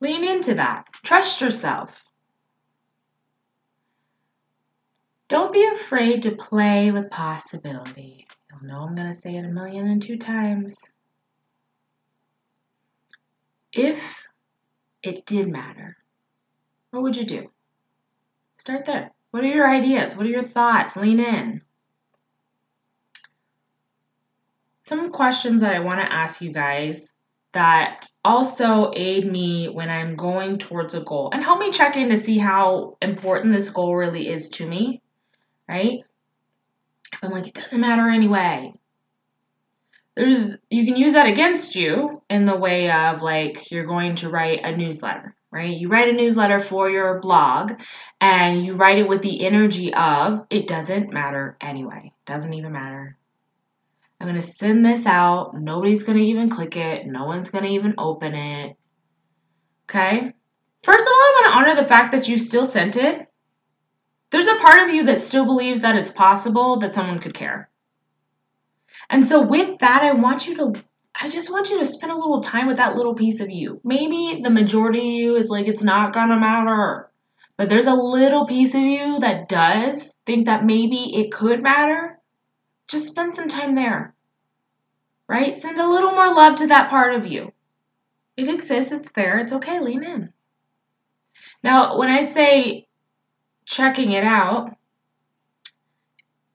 Lean 0.02 0.26
into 0.26 0.56
that. 0.56 0.86
Trust 1.02 1.40
yourself. 1.40 1.92
Don't 5.52 5.76
be 5.76 5.82
afraid 5.82 6.24
to 6.24 6.32
play 6.32 6.92
with 6.92 7.10
possibility. 7.10 8.26
You'll 8.50 8.72
know 8.72 8.86
I'm 8.88 8.96
going 8.96 9.14
to 9.14 9.20
say 9.20 9.36
it 9.36 9.44
a 9.44 9.50
million 9.50 9.86
and 9.86 10.02
two 10.02 10.18
times. 10.18 10.78
If 13.74 14.26
it 15.04 15.26
did 15.26 15.50
matter, 15.50 15.98
what 16.92 17.04
would 17.04 17.18
you 17.18 17.26
do? 17.26 17.52
Start 18.60 18.86
there. 18.86 19.12
What 19.32 19.44
are 19.44 19.48
your 19.48 19.70
ideas? 19.70 20.16
What 20.16 20.26
are 20.26 20.30
your 20.30 20.46
thoughts? 20.46 20.96
Lean 20.96 21.20
in. 21.20 21.62
Some 24.84 25.12
questions 25.12 25.64
that 25.64 25.76
I 25.76 25.80
want 25.80 26.00
to 26.00 26.14
ask 26.14 26.40
you 26.40 26.54
guys 26.54 27.10
that 27.52 28.08
also 28.24 28.94
aid 28.96 29.30
me 29.30 29.68
when 29.68 29.90
I'm 29.90 30.16
going 30.16 30.60
towards 30.60 30.94
a 30.94 31.02
goal 31.02 31.30
and 31.34 31.44
help 31.44 31.60
me 31.60 31.74
check 31.74 31.98
in 31.98 32.08
to 32.08 32.16
see 32.16 32.38
how 32.38 32.96
important 33.02 33.54
this 33.54 33.70
goal 33.70 33.94
really 33.94 34.30
is 34.30 34.48
to 34.52 34.66
me 34.66 35.01
right? 35.72 36.04
I'm 37.24 37.32
like, 37.32 37.48
it 37.48 37.54
doesn't 37.54 37.80
matter 37.80 38.10
anyway. 38.10 38.74
There's 40.16 40.58
you 40.70 40.86
can 40.86 40.98
use 40.98 41.14
that 41.14 41.28
against 41.28 41.76
you 41.76 42.22
in 42.30 42.46
the 42.46 42.58
way 42.58 42.92
of 42.92 43.22
like 43.22 43.72
you're 43.72 43.86
going 43.86 44.16
to 44.16 44.30
write 44.30 44.66
a 44.66 44.76
newsletter, 44.76 45.34
right? 45.50 45.78
You 45.78 45.88
write 45.88 46.10
a 46.10 46.14
newsletter 46.14 46.60
for 46.60 46.90
your 46.90 47.22
blog 47.22 47.80
and 48.20 48.66
you 48.66 48.76
write 48.76 48.98
it 48.98 49.08
with 49.08 49.22
the 49.22 49.46
energy 49.46 49.94
of 49.94 50.46
it 50.50 50.68
doesn't 50.68 51.14
matter 51.14 51.56
anyway. 51.62 52.12
Doesn't 52.26 52.54
even 52.54 52.74
matter. 52.74 53.18
I'm 54.20 54.28
going 54.28 54.40
to 54.40 54.46
send 54.46 54.86
this 54.86 55.06
out. 55.06 55.54
Nobody's 55.56 56.04
going 56.04 56.18
to 56.18 56.26
even 56.26 56.50
click 56.50 56.76
it. 56.76 57.08
No 57.08 57.26
one's 57.26 57.50
going 57.50 57.64
to 57.64 57.72
even 57.72 57.96
open 57.98 58.36
it. 58.36 58.76
Okay? 59.90 60.34
First 60.84 61.08
of 61.08 61.08
all, 61.08 61.14
I 61.14 61.32
want 61.34 61.46
to 61.46 61.58
honor 61.58 61.82
the 61.82 61.88
fact 61.88 62.12
that 62.12 62.28
you 62.28 62.38
still 62.38 62.66
sent 62.66 62.98
it 62.98 63.31
there's 64.32 64.48
a 64.48 64.56
part 64.56 64.82
of 64.82 64.96
you 64.96 65.04
that 65.06 65.20
still 65.20 65.46
believes 65.46 65.82
that 65.82 65.96
it's 65.98 66.10
possible 66.10 66.80
that 66.80 66.94
someone 66.94 67.20
could 67.20 67.34
care. 67.34 67.70
And 69.10 69.28
so, 69.28 69.42
with 69.42 69.80
that, 69.80 70.04
I 70.04 70.14
want 70.14 70.48
you 70.48 70.56
to, 70.56 70.74
I 71.14 71.28
just 71.28 71.52
want 71.52 71.70
you 71.70 71.80
to 71.80 71.86
spend 71.86 72.12
a 72.12 72.16
little 72.16 72.42
time 72.42 72.68
with 72.68 72.78
that 72.78 72.96
little 72.96 73.14
piece 73.14 73.42
of 73.42 73.50
you. 73.50 73.82
Maybe 73.84 74.42
the 74.42 74.50
majority 74.50 75.00
of 75.00 75.06
you 75.06 75.36
is 75.36 75.50
like, 75.50 75.68
it's 75.68 75.84
not 75.84 76.14
gonna 76.14 76.40
matter. 76.40 77.10
but 77.58 77.70
there's 77.70 77.86
a 77.86 77.94
little 77.94 78.48
piece 78.48 78.74
of 78.74 78.82
you 78.82 79.20
that 79.20 79.48
does 79.48 80.20
think 80.26 80.46
that 80.46 80.66
maybe 80.66 81.14
it 81.16 81.32
could 81.32 81.62
matter, 81.62 82.18
just 82.88 83.08
spend 83.08 83.36
some 83.36 83.48
time 83.48 83.76
there. 83.76 84.16
Right? 85.28 85.56
Send 85.56 85.80
a 85.80 85.88
little 85.88 86.12
more 86.12 86.34
love 86.34 86.56
to 86.58 86.68
that 86.68 86.90
part 86.90 87.14
of 87.14 87.28
you. 87.28 87.52
It 88.36 88.50
exists, 88.50 88.92
it's 88.92 89.12
there, 89.12 89.40
it's 89.40 89.54
okay, 89.54 89.80
lean 89.80 90.04
in. 90.04 90.34
Now, 91.64 91.98
when 91.98 92.10
I 92.10 92.24
say 92.24 92.88
checking 93.66 94.12
it 94.12 94.24
out, 94.24 94.76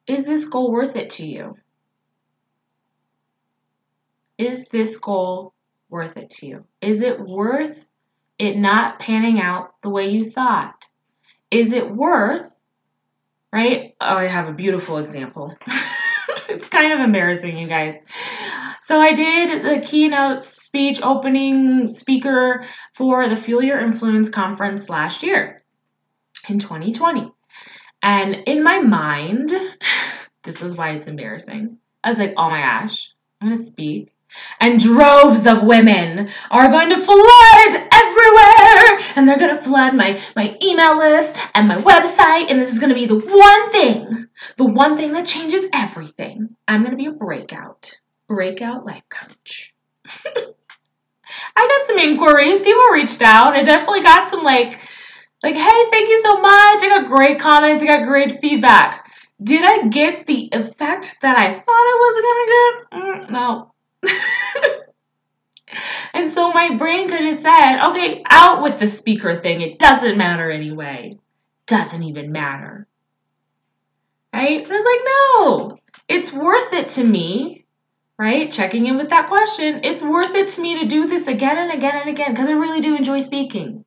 is 0.06 0.26
this 0.26 0.44
goal 0.46 0.70
worth 0.70 0.96
it 0.96 1.10
to 1.10 1.26
you? 1.26 1.56
Is 4.38 4.66
this 4.66 4.96
goal 4.96 5.54
worth 5.88 6.16
it 6.16 6.30
to 6.30 6.46
you? 6.46 6.64
Is 6.80 7.02
it 7.02 7.20
worth 7.20 7.86
it 8.38 8.56
not 8.56 8.98
panning 8.98 9.40
out 9.40 9.74
the 9.82 9.90
way 9.90 10.10
you 10.10 10.30
thought? 10.30 10.86
Is 11.50 11.72
it 11.72 11.90
worth, 11.90 12.48
right? 13.52 13.94
Oh, 14.00 14.16
I 14.16 14.26
have 14.26 14.48
a 14.48 14.52
beautiful 14.52 14.98
example. 14.98 15.56
it's 16.48 16.68
kind 16.68 16.92
of 16.92 17.00
embarrassing, 17.00 17.56
you 17.56 17.66
guys. 17.66 17.94
So 18.82 19.00
I 19.00 19.14
did 19.14 19.64
the 19.64 19.84
keynote 19.84 20.44
speech 20.44 21.00
opening 21.02 21.88
speaker 21.88 22.64
for 22.94 23.28
the 23.28 23.34
Fuel 23.34 23.62
Your 23.62 23.80
Influence 23.80 24.28
conference 24.28 24.88
last 24.88 25.22
year 25.24 25.62
in 26.48 26.58
2020. 26.58 27.32
And 28.02 28.34
in 28.46 28.62
my 28.62 28.78
mind, 28.80 29.50
this 30.42 30.62
is 30.62 30.76
why 30.76 30.92
it's 30.92 31.06
embarrassing. 31.06 31.78
I 32.02 32.08
was 32.08 32.18
like, 32.18 32.34
oh 32.36 32.50
my 32.50 32.60
gosh, 32.60 33.12
I'm 33.40 33.50
to 33.50 33.56
speak. 33.56 34.12
And 34.60 34.80
droves 34.80 35.46
of 35.46 35.62
women 35.62 36.28
are 36.50 36.68
going 36.68 36.90
to 36.90 36.98
flood 36.98 37.88
everywhere. 37.92 39.00
And 39.16 39.26
they're 39.26 39.38
to 39.56 39.62
flood 39.62 39.94
my, 39.94 40.20
my 40.34 40.56
email 40.62 40.98
list 40.98 41.36
and 41.54 41.68
my 41.68 41.78
website. 41.78 42.50
And 42.50 42.60
this 42.60 42.72
is 42.72 42.78
to 42.90 42.94
be 42.94 43.06
the 43.06 43.18
one 43.18 43.70
thing, 43.70 44.28
the 44.56 44.66
one 44.66 44.96
thing 44.96 45.12
that 45.12 45.26
changes 45.26 45.68
everything. 45.72 46.54
I'm 46.68 46.82
to 46.90 46.96
be 46.96 47.06
a 47.06 47.12
breakout 47.12 47.98
breakout 48.28 48.84
life 48.84 49.04
coach. 49.08 49.74
I 51.56 51.68
got 51.68 51.86
some 51.86 51.98
inquiries. 51.98 52.60
People 52.60 52.84
reached 52.92 53.22
out. 53.22 53.54
I 53.54 53.62
definitely 53.62 54.02
got 54.02 54.28
some 54.28 54.42
like, 54.42 54.78
like, 55.42 55.54
hey, 55.54 55.84
thank 55.90 56.08
you 56.08 56.22
so 56.22 56.40
much. 56.40 56.82
I 56.82 56.88
got 56.88 57.04
great 57.06 57.38
comments. 57.40 57.82
I 57.82 57.86
got 57.86 58.06
great 58.06 58.40
feedback. 58.40 59.10
Did 59.42 59.64
I 59.64 59.88
get 59.88 60.26
the 60.26 60.48
effect 60.52 61.18
that 61.20 61.36
I 61.36 61.52
thought 61.52 61.68
I 61.68 61.98
was 62.00 62.22
gonna 62.24 62.46
get? 62.56 62.72
Mm, 62.92 63.30
no. 63.30 63.72
and 66.14 66.30
so 66.30 66.52
my 66.52 66.76
brain 66.76 67.08
could 67.08 67.20
have 67.20 67.36
said, 67.36 67.84
okay, 67.90 68.22
out 68.28 68.62
with 68.62 68.78
the 68.78 68.86
speaker 68.86 69.36
thing. 69.36 69.60
It 69.60 69.78
doesn't 69.78 70.16
matter 70.16 70.50
anyway. 70.50 71.18
Doesn't 71.66 72.02
even 72.02 72.32
matter. 72.32 72.86
Right? 74.32 74.64
But 74.64 74.72
I 74.72 74.76
was 74.76 74.84
like, 74.84 75.04
no, 75.04 75.78
it's 76.08 76.32
worth 76.32 76.72
it 76.72 76.88
to 76.90 77.04
me 77.04 77.66
right? 78.18 78.50
Checking 78.50 78.86
in 78.86 78.96
with 78.96 79.10
that 79.10 79.28
question. 79.28 79.80
It's 79.84 80.02
worth 80.02 80.34
it 80.34 80.48
to 80.48 80.62
me 80.62 80.80
to 80.80 80.86
do 80.86 81.06
this 81.06 81.26
again 81.26 81.58
and 81.58 81.72
again 81.72 81.96
and 81.96 82.10
again 82.10 82.32
because 82.32 82.48
I 82.48 82.52
really 82.52 82.80
do 82.80 82.96
enjoy 82.96 83.20
speaking. 83.20 83.84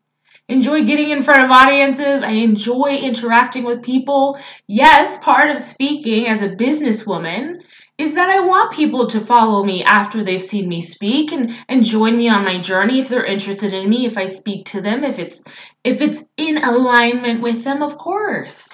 Enjoy 0.49 0.83
getting 0.83 1.11
in 1.11 1.21
front 1.21 1.43
of 1.43 1.51
audiences. 1.51 2.23
I 2.23 2.31
enjoy 2.31 2.95
interacting 2.95 3.65
with 3.65 3.83
people. 3.83 4.39
Yes, 4.65 5.19
part 5.19 5.51
of 5.51 5.59
speaking 5.59 6.27
as 6.27 6.41
a 6.41 6.49
businesswoman 6.49 7.61
is 7.99 8.15
that 8.15 8.29
I 8.29 8.39
want 8.39 8.73
people 8.73 9.07
to 9.09 9.21
follow 9.21 9.63
me 9.63 9.83
after 9.83 10.23
they've 10.23 10.41
seen 10.41 10.67
me 10.67 10.81
speak 10.81 11.31
and, 11.33 11.55
and 11.67 11.85
join 11.85 12.17
me 12.17 12.29
on 12.29 12.45
my 12.45 12.61
journey 12.61 12.99
if 12.99 13.09
they're 13.09 13.25
interested 13.25 13.73
in 13.73 13.87
me, 13.87 14.07
if 14.07 14.17
I 14.17 14.25
speak 14.25 14.65
to 14.67 14.81
them, 14.81 15.03
if 15.03 15.19
it's 15.19 15.43
if 15.83 16.01
it's 16.01 16.25
in 16.35 16.57
alignment 16.57 17.41
with 17.41 17.63
them, 17.63 17.83
of 17.83 17.99
course. 17.99 18.69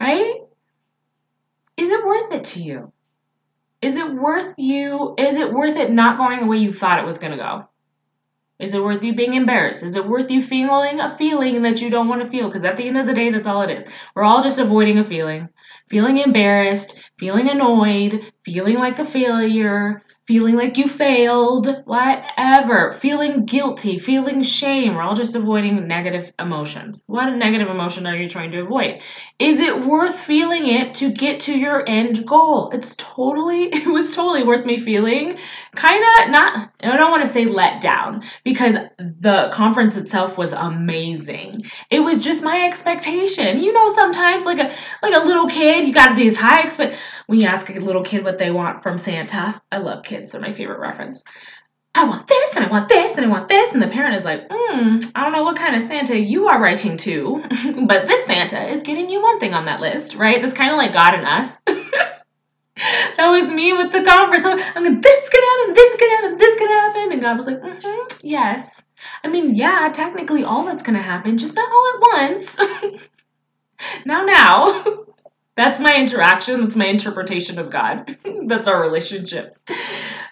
Right? 0.00 0.34
Is 1.76 1.90
it 1.90 2.06
worth 2.06 2.32
it 2.32 2.44
to 2.44 2.62
you? 2.62 2.92
Is 3.82 3.96
it 3.96 4.14
worth 4.14 4.54
you? 4.56 5.14
Is 5.18 5.36
it 5.36 5.52
worth 5.52 5.76
it 5.76 5.90
not 5.90 6.16
going 6.16 6.40
the 6.40 6.46
way 6.46 6.56
you 6.56 6.72
thought 6.72 7.00
it 7.00 7.06
was 7.06 7.18
going 7.18 7.32
to 7.32 7.38
go? 7.38 7.68
Is 8.58 8.74
it 8.74 8.82
worth 8.82 9.02
you 9.02 9.14
being 9.14 9.34
embarrassed? 9.34 9.82
Is 9.82 9.96
it 9.96 10.06
worth 10.06 10.30
you 10.30 10.40
feeling 10.42 11.00
a 11.00 11.16
feeling 11.16 11.62
that 11.62 11.80
you 11.80 11.90
don't 11.90 12.08
want 12.08 12.22
to 12.22 12.30
feel? 12.30 12.48
Because 12.48 12.64
at 12.64 12.76
the 12.76 12.86
end 12.88 12.98
of 12.98 13.06
the 13.06 13.14
day, 13.14 13.30
that's 13.30 13.46
all 13.46 13.62
it 13.62 13.70
is. 13.70 13.84
We're 14.14 14.24
all 14.24 14.42
just 14.42 14.58
avoiding 14.58 14.98
a 14.98 15.04
feeling. 15.04 15.48
Feeling 15.88 16.18
embarrassed, 16.18 16.98
feeling 17.18 17.48
annoyed, 17.48 18.32
feeling 18.44 18.76
like 18.76 18.98
a 18.98 19.04
failure, 19.04 20.02
feeling 20.26 20.56
like 20.56 20.76
you 20.76 20.88
failed, 20.88 21.82
whatever, 21.84 22.92
feeling 22.92 23.44
guilty, 23.46 24.00
feeling 24.00 24.42
shame. 24.42 24.94
We're 24.94 25.02
all 25.02 25.14
just 25.14 25.36
avoiding 25.36 25.86
negative 25.86 26.32
emotions. 26.38 27.04
What 27.06 27.30
negative 27.30 27.68
emotion 27.68 28.06
are 28.06 28.16
you 28.16 28.28
trying 28.28 28.50
to 28.50 28.62
avoid? 28.62 29.02
Is 29.38 29.60
it 29.60 29.84
worth 29.84 30.18
feeling 30.18 30.66
it 30.66 30.94
to 30.94 31.12
get 31.12 31.40
to 31.40 31.56
your 31.56 31.88
end 31.88 32.26
goal? 32.26 32.70
It's 32.70 32.96
totally, 32.96 33.64
it 33.72 33.86
was 33.86 34.16
totally 34.16 34.42
worth 34.42 34.66
me 34.66 34.78
feeling 34.78 35.38
kind 35.76 36.02
of 36.02 36.30
not, 36.30 36.72
I 36.80 36.96
don't 36.96 37.12
want 37.12 37.24
to 37.24 37.30
say 37.30 37.44
let 37.44 37.80
down 37.80 38.24
because 38.42 38.74
the 38.98 39.50
conference 39.52 39.96
itself 39.96 40.36
was 40.36 40.52
amazing. 40.52 41.62
It 41.88 42.00
was 42.00 42.24
just 42.24 42.42
my 42.42 42.66
expectation. 42.66 43.60
You 43.60 43.72
know, 43.72 43.94
sometimes 43.94 44.44
like 44.44 44.58
a, 44.58 44.72
like 45.02 45.14
a 45.14 45.24
little 45.24 45.46
kid, 45.46 45.86
you 45.86 45.94
got 45.94 46.16
these 46.16 46.36
high 46.36 46.62
expect, 46.62 46.98
when 47.26 47.38
you 47.38 47.46
ask 47.46 47.70
a 47.70 47.78
little 47.78 48.02
kid 48.02 48.24
what 48.24 48.38
they 48.38 48.50
want 48.50 48.82
from 48.82 48.98
Santa, 48.98 49.60
I 49.70 49.78
love 49.78 50.02
kids 50.02 50.15
kids, 50.16 50.30
they're 50.30 50.40
my 50.40 50.52
favorite 50.52 50.80
reference. 50.80 51.22
I 51.94 52.04
want 52.04 52.26
this 52.26 52.54
and 52.54 52.64
I 52.64 52.68
want 52.68 52.88
this 52.88 53.16
and 53.16 53.24
I 53.24 53.28
want 53.28 53.48
this. 53.48 53.72
And 53.72 53.82
the 53.82 53.88
parent 53.88 54.16
is 54.16 54.24
like, 54.24 54.46
hmm, 54.50 54.98
I 55.14 55.22
don't 55.22 55.32
know 55.32 55.44
what 55.44 55.56
kind 55.56 55.74
of 55.74 55.88
Santa 55.88 56.18
you 56.18 56.48
are 56.48 56.60
writing 56.60 56.98
to, 56.98 57.42
but 57.86 58.06
this 58.06 58.26
Santa 58.26 58.70
is 58.70 58.82
getting 58.82 59.08
you 59.08 59.22
one 59.22 59.40
thing 59.40 59.54
on 59.54 59.64
that 59.64 59.80
list, 59.80 60.14
right? 60.14 60.42
It's 60.42 60.52
kind 60.52 60.72
of 60.72 60.76
like 60.76 60.92
God 60.92 61.14
and 61.14 61.26
us. 61.26 61.56
that 61.66 63.30
was 63.30 63.50
me 63.50 63.72
with 63.72 63.92
the 63.92 64.02
conference. 64.02 64.44
I'm 64.44 64.82
going, 64.82 65.00
this 65.00 65.28
could 65.30 65.42
happen, 65.42 65.74
this 65.74 65.96
could 65.96 66.10
happen, 66.10 66.38
this 66.38 66.58
could 66.58 66.70
happen. 66.70 67.12
And 67.12 67.22
God 67.22 67.36
was 67.36 67.46
like, 67.46 67.60
mm-hmm, 67.60 68.26
yes. 68.26 68.82
I 69.24 69.28
mean, 69.28 69.54
yeah, 69.54 69.90
technically 69.92 70.44
all 70.44 70.64
that's 70.64 70.82
going 70.82 70.96
to 70.96 71.02
happen, 71.02 71.38
just 71.38 71.54
not 71.54 71.70
all 71.70 71.92
at 71.94 72.30
once. 72.30 72.56
now, 74.04 74.24
now. 74.24 75.04
That's 75.56 75.80
my 75.80 75.94
interaction. 75.94 76.60
That's 76.60 76.76
my 76.76 76.84
interpretation 76.84 77.58
of 77.58 77.70
God. 77.70 78.14
That's 78.46 78.68
our 78.68 78.78
relationship. 78.78 79.56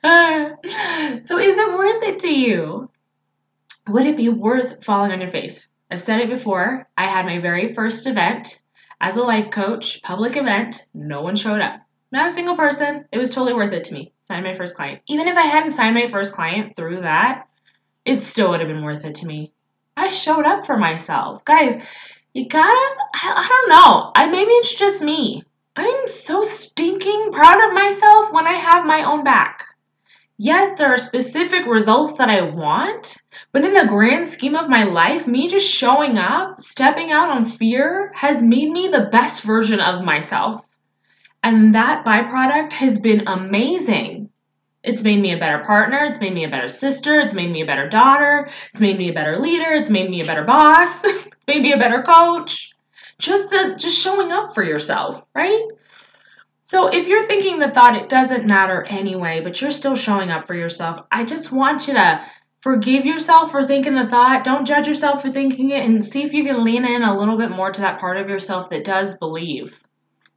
So, 1.24 1.38
is 1.38 1.56
it 1.56 1.72
worth 1.72 2.02
it 2.02 2.18
to 2.20 2.28
you? 2.28 2.90
Would 3.88 4.06
it 4.06 4.16
be 4.16 4.28
worth 4.28 4.84
falling 4.84 5.12
on 5.12 5.20
your 5.20 5.30
face? 5.30 5.66
I've 5.90 6.00
said 6.00 6.20
it 6.20 6.28
before. 6.28 6.86
I 6.96 7.06
had 7.06 7.24
my 7.24 7.38
very 7.38 7.74
first 7.74 8.06
event 8.06 8.60
as 9.00 9.16
a 9.16 9.22
life 9.22 9.50
coach, 9.50 10.02
public 10.02 10.36
event. 10.36 10.86
No 10.92 11.22
one 11.22 11.36
showed 11.36 11.60
up. 11.60 11.80
Not 12.12 12.26
a 12.26 12.30
single 12.30 12.56
person. 12.56 13.06
It 13.12 13.18
was 13.18 13.30
totally 13.30 13.54
worth 13.54 13.72
it 13.72 13.84
to 13.84 13.94
me. 13.94 14.12
Signed 14.28 14.44
my 14.44 14.56
first 14.56 14.76
client. 14.76 15.02
Even 15.08 15.28
if 15.28 15.36
I 15.36 15.46
hadn't 15.46 15.72
signed 15.72 15.94
my 15.94 16.08
first 16.08 16.32
client 16.32 16.76
through 16.76 17.02
that, 17.02 17.46
it 18.04 18.22
still 18.22 18.50
would 18.50 18.60
have 18.60 18.68
been 18.68 18.84
worth 18.84 19.04
it 19.04 19.16
to 19.16 19.26
me. 19.26 19.52
I 19.96 20.08
showed 20.08 20.44
up 20.44 20.66
for 20.66 20.76
myself. 20.76 21.44
Guys, 21.44 21.82
you 22.32 22.48
gotta, 22.48 22.96
I, 23.14 23.32
I 23.36 23.48
don't 23.48 23.68
know. 23.68 24.12
I 24.14 24.30
maybe 24.30 24.50
it's 24.52 24.74
just 24.74 25.02
me. 25.02 25.44
I'm 25.76 26.06
so 26.06 26.42
stinking 26.42 27.30
proud 27.32 27.66
of 27.66 27.74
myself 27.74 28.32
when 28.32 28.46
I 28.46 28.54
have 28.54 28.86
my 28.86 29.04
own 29.04 29.24
back. 29.24 29.64
Yes, 30.36 30.76
there 30.76 30.92
are 30.92 30.96
specific 30.98 31.64
results 31.66 32.14
that 32.14 32.28
I 32.28 32.40
want, 32.40 33.16
but 33.52 33.64
in 33.64 33.72
the 33.72 33.86
grand 33.86 34.26
scheme 34.26 34.56
of 34.56 34.68
my 34.68 34.82
life, 34.82 35.28
me 35.28 35.48
just 35.48 35.72
showing 35.72 36.18
up, 36.18 36.60
stepping 36.60 37.12
out 37.12 37.30
on 37.30 37.44
fear, 37.44 38.10
has 38.16 38.42
made 38.42 38.68
me 38.68 38.88
the 38.88 39.08
best 39.12 39.44
version 39.44 39.78
of 39.78 40.04
myself. 40.04 40.64
And 41.44 41.76
that 41.76 42.04
byproduct 42.04 42.72
has 42.72 42.98
been 42.98 43.28
amazing. 43.28 44.30
It's 44.82 45.02
made 45.02 45.20
me 45.20 45.32
a 45.32 45.38
better 45.38 45.62
partner. 45.62 46.04
It's 46.04 46.20
made 46.20 46.34
me 46.34 46.44
a 46.44 46.50
better 46.50 46.68
sister. 46.68 47.20
It's 47.20 47.32
made 47.32 47.50
me 47.50 47.62
a 47.62 47.66
better 47.66 47.88
daughter. 47.88 48.48
It's 48.72 48.80
made 48.80 48.98
me 48.98 49.10
a 49.10 49.14
better 49.14 49.38
leader. 49.38 49.70
It's 49.70 49.88
made 49.88 50.10
me 50.10 50.20
a 50.20 50.26
better 50.26 50.44
boss. 50.44 51.04
it's 51.04 51.46
made 51.46 51.62
me 51.62 51.72
a 51.72 51.78
better 51.78 52.02
coach. 52.02 52.74
Just 53.18 53.50
the, 53.50 53.76
just 53.78 54.02
showing 54.02 54.32
up 54.32 54.54
for 54.54 54.64
yourself, 54.64 55.22
right? 55.32 55.68
So 56.64 56.88
if 56.88 57.06
you're 57.06 57.26
thinking 57.26 57.58
the 57.58 57.70
thought 57.70 57.96
it 57.96 58.08
doesn't 58.08 58.46
matter 58.46 58.82
anyway, 58.82 59.42
but 59.42 59.60
you're 59.60 59.70
still 59.70 59.96
showing 59.96 60.30
up 60.30 60.46
for 60.46 60.54
yourself, 60.54 61.06
I 61.12 61.26
just 61.26 61.52
want 61.52 61.86
you 61.86 61.94
to 61.94 62.24
forgive 62.62 63.04
yourself 63.04 63.50
for 63.50 63.66
thinking 63.66 63.94
the 63.94 64.08
thought. 64.08 64.44
Don't 64.44 64.64
judge 64.64 64.88
yourself 64.88 65.20
for 65.20 65.30
thinking 65.30 65.70
it 65.70 65.84
and 65.84 66.02
see 66.02 66.22
if 66.22 66.32
you 66.32 66.42
can 66.42 66.64
lean 66.64 66.86
in 66.86 67.02
a 67.02 67.18
little 67.18 67.36
bit 67.36 67.50
more 67.50 67.70
to 67.70 67.80
that 67.82 68.00
part 68.00 68.16
of 68.16 68.30
yourself 68.30 68.70
that 68.70 68.82
does 68.82 69.18
believe 69.18 69.78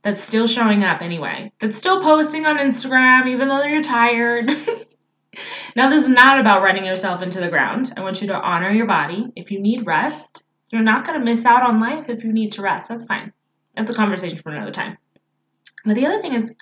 that's 0.04 0.22
still 0.22 0.48
showing 0.48 0.84
up 0.84 1.02
anyway, 1.02 1.54
that's 1.60 1.78
still 1.78 2.02
posting 2.02 2.46
on 2.46 2.58
Instagram 2.58 3.28
even 3.30 3.48
though 3.48 3.64
you're 3.64 3.82
tired. 3.82 4.48
now, 5.78 5.90
this 5.90 6.04
is 6.04 6.10
not 6.10 6.42
about 6.42 6.62
running 6.62 6.86
yourself 6.86 7.22
into 7.22 7.40
the 7.40 7.50
ground. 7.50 7.94
I 7.96 8.02
want 8.02 8.22
you 8.22 8.28
to 8.28 8.36
honor 8.36 8.70
your 8.70 8.86
body. 8.86 9.32
If 9.38 9.52
you 9.52 9.62
need 9.62 9.86
rest, 9.86 10.44
you're 10.72 10.84
not 10.84 11.06
going 11.06 11.18
to 11.18 11.26
miss 11.26 11.46
out 11.46 11.64
on 11.64 11.80
life 11.80 12.10
if 12.10 12.26
you 12.26 12.34
need 12.34 12.52
to 12.54 12.62
rest. 12.62 12.90
That's 12.90 13.06
fine. 13.06 13.32
That's 13.78 13.90
a 13.90 13.94
conversation 13.96 14.40
for 14.40 14.52
another 14.52 14.74
time. 14.74 14.98
But 15.88 15.96
the 15.96 16.06
other 16.06 16.22
thing 16.22 16.34
is, 16.34 16.54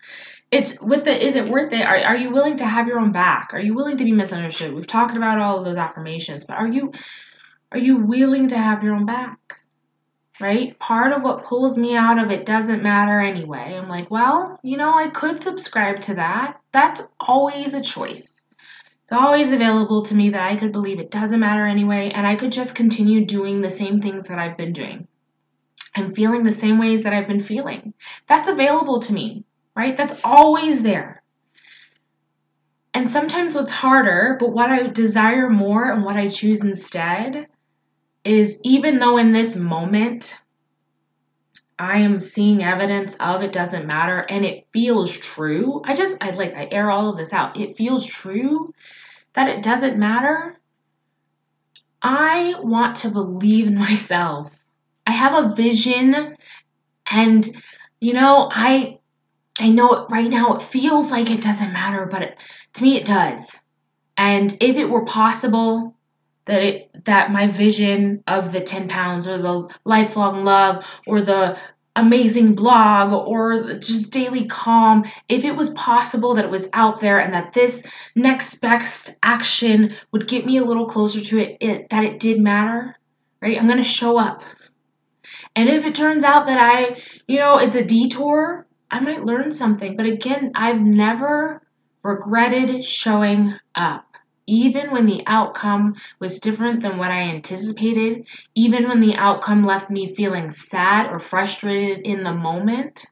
it's 0.52 0.80
with 0.80 1.04
the 1.04 1.26
is 1.26 1.36
it 1.36 1.50
worth 1.50 1.74
it? 1.74 1.82
Are, 1.82 1.98
are 1.98 2.16
you 2.16 2.32
willing 2.32 2.58
to 2.58 2.66
have 2.66 2.88
your 2.88 3.00
own 3.00 3.12
back? 3.12 3.50
Are 3.54 3.60
you 3.60 3.74
willing 3.74 3.98
to 3.98 4.06
be 4.06 4.12
misunderstood? 4.12 4.74
We've 4.74 4.88
talked 4.88 5.18
about 5.18 5.40
all 5.40 5.60
of 5.60 5.66
those 5.66 5.78
affirmations, 5.78 6.46
but 6.46 6.58
are 6.58 6.68
you 6.68 6.94
are 7.72 7.80
you 7.80 7.98
willing 7.98 8.50
to 8.50 8.58
have 8.58 8.84
your 8.84 8.96
own 8.96 9.06
back? 9.06 9.40
right? 10.42 10.78
Part 10.80 11.14
of 11.14 11.24
what 11.24 11.46
pulls 11.46 11.78
me 11.78 11.96
out 11.96 12.22
of 12.22 12.30
it 12.30 12.46
doesn't 12.46 12.84
matter 12.84 13.22
anyway. 13.22 13.80
I'm 13.82 13.88
like, 13.88 14.12
well, 14.12 14.60
you 14.64 14.76
know, 14.76 14.94
I 14.94 15.10
could 15.10 15.40
subscribe 15.40 16.02
to 16.02 16.16
that. 16.16 16.60
That's 16.72 17.02
always 17.20 17.74
a 17.74 17.82
choice. 17.82 18.44
It's 19.04 19.14
always 19.14 19.52
available 19.52 20.04
to 20.04 20.16
me 20.16 20.32
that 20.32 20.42
I 20.42 20.58
could 20.58 20.72
believe 20.72 21.00
it 21.00 21.12
doesn't 21.12 21.40
matter 21.40 21.66
anyway, 21.66 22.12
and 22.14 22.26
I 22.26 22.36
could 22.36 22.52
just 22.52 22.76
continue 22.76 23.26
doing 23.26 23.62
the 23.62 23.70
same 23.70 24.02
things 24.02 24.28
that 24.28 24.40
I've 24.40 24.58
been 24.58 24.74
doing 24.74 25.08
and 25.96 26.14
feeling 26.16 26.44
the 26.44 26.52
same 26.52 26.78
ways 26.78 27.04
that 27.04 27.14
I've 27.14 27.28
been 27.28 27.42
feeling. 27.42 27.94
That's 28.28 28.48
available 28.48 29.00
to 29.02 29.14
me, 29.14 29.46
right? 29.76 29.96
That's 29.96 30.20
always 30.24 30.84
there. 30.84 31.24
And 32.94 33.10
sometimes 33.10 33.56
what's 33.56 33.72
harder, 33.72 34.38
but 34.40 34.54
what 34.54 34.70
I 34.70 34.88
desire 34.88 35.50
more 35.50 35.92
and 35.92 36.04
what 36.04 36.16
I 36.16 36.30
choose 36.30 36.62
instead 36.62 37.48
is 38.24 38.60
even 38.64 39.00
though 39.00 39.18
in 39.18 39.32
this 39.32 39.56
moment 39.56 40.40
I 41.78 42.00
am 42.00 42.22
seeing 42.22 42.64
evidence 42.64 43.16
of 43.20 43.42
it 43.42 43.52
doesn't 43.52 43.86
matter 43.86 44.20
and 44.20 44.46
it 44.46 44.68
feels 44.72 45.12
true. 45.12 45.82
I 45.84 45.94
just 45.94 46.18
I 46.22 46.30
like 46.30 46.54
I 46.54 46.70
air 46.72 46.90
all 46.90 47.10
of 47.10 47.18
this 47.18 47.34
out. 47.34 47.60
It 47.60 47.76
feels 47.76 48.06
true 48.06 48.74
that 49.34 49.50
it 49.50 49.62
doesn't 49.62 49.98
matter. 49.98 50.58
I 52.02 52.56
want 52.60 52.98
to 52.98 53.10
believe 53.10 53.68
in 53.68 53.78
myself. 53.80 54.52
I 55.06 55.12
have 55.12 55.46
a 55.46 55.56
vision 55.56 56.38
and 57.10 57.48
you 58.00 58.14
know, 58.14 58.50
I 58.52 59.00
I 59.60 59.70
know 59.70 60.06
right 60.10 60.30
now 60.30 60.56
it 60.56 60.64
feels 60.64 61.10
like 61.10 61.30
it 61.30 61.42
doesn't 61.42 61.74
matter, 61.74 62.06
but 62.06 62.22
it, 62.22 62.38
to 62.74 62.84
me 62.84 62.98
it 62.98 63.06
does. 63.06 63.56
And 64.18 64.52
if 64.60 64.78
it 64.78 64.90
were 64.90 65.06
possible 65.06 65.96
that 66.46 66.62
it 66.62 67.06
that 67.06 67.32
my 67.32 67.48
vision 67.48 68.24
of 68.28 68.52
the 68.52 68.62
10 68.62 68.88
pounds 68.88 69.28
or 69.28 69.38
the 69.38 69.70
lifelong 69.84 70.44
love 70.46 70.86
or 71.08 71.22
the 71.22 71.58
amazing 71.96 72.54
blog 72.56 73.14
or 73.14 73.80
just 73.80 74.12
daily 74.12 74.46
calm 74.48 75.06
if 75.30 75.46
it 75.46 75.56
was 75.56 75.70
possible 75.72 76.36
that 76.36 76.44
it 76.44 76.52
was 76.52 76.68
out 76.74 77.00
there 77.00 77.20
and 77.20 77.34
that 77.34 77.54
this 77.54 77.86
next 78.16 78.56
best 78.56 79.12
action 79.24 79.94
would 80.12 80.28
get 80.28 80.46
me 80.46 80.58
a 80.58 80.64
little 80.64 80.88
closer 80.88 81.22
to 81.22 81.40
it, 81.40 81.58
it 81.62 81.90
that 81.90 82.04
it 82.04 82.20
did 82.20 82.40
matter 82.40 82.98
right 83.42 83.58
i'm 83.58 83.66
going 83.66 83.82
to 83.82 83.84
show 83.84 84.18
up 84.18 84.44
and 85.56 85.70
if 85.70 85.86
it 85.86 85.96
turns 85.96 86.24
out 86.24 86.46
that 86.46 86.60
i 86.60 87.02
you 87.28 87.40
know 87.40 87.58
it's 87.58 87.76
a 87.76 87.84
detour 87.84 88.66
i 88.92 89.00
might 89.00 89.26
learn 89.26 89.52
something 89.52 89.96
but 89.96 90.06
again 90.06 90.52
i've 90.56 90.82
never 90.82 91.62
regretted 92.04 92.84
showing 92.84 93.54
up 93.74 94.06
even 94.48 94.92
when 94.92 95.06
the 95.06 95.24
outcome 95.26 95.96
was 96.20 96.40
different 96.40 96.82
than 96.82 96.98
what 96.98 97.12
I 97.12 97.30
anticipated, 97.30 98.28
even 98.54 98.88
when 98.88 99.00
the 99.00 99.16
outcome 99.16 99.66
left 99.66 99.90
me 99.90 100.14
feeling 100.14 100.52
sad 100.52 101.08
or 101.08 101.20
frustrated 101.20 102.06
in 102.06 102.24
the 102.24 102.34
moment, 102.34 103.06